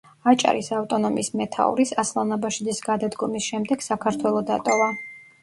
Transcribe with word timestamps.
აჭარის 0.29 0.69
ავტონომიის 0.77 1.29
მეთაურის, 1.41 1.91
ასლან 2.05 2.37
აბაშიძის 2.39 2.81
გადადგომის 2.89 3.51
შემდეგ 3.53 3.87
საქართველო 3.91 4.43
დატოვა. 4.51 4.91